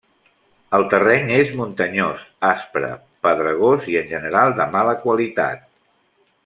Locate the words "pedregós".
3.27-3.89